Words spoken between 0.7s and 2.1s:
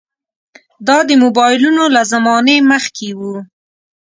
دا د موبایلونو له